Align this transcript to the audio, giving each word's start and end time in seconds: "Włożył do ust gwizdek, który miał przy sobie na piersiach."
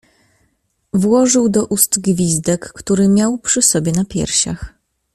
"Włożył 0.93 1.49
do 1.49 1.65
ust 1.65 1.99
gwizdek, 1.99 2.73
który 2.73 3.07
miał 3.09 3.37
przy 3.37 3.61
sobie 3.61 3.91
na 3.91 4.05
piersiach." 4.05 4.73